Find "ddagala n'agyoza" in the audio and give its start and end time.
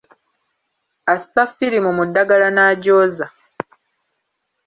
2.07-3.27